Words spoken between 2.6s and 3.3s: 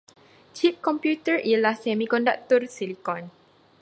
silicon.